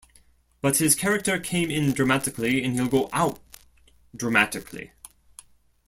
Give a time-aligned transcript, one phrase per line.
[0.63, 3.37] But his character came in dramatically and he'll go out
[4.15, 4.93] dramatically.